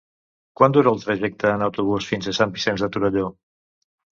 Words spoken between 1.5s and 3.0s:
en autobús fins a Sant Vicenç de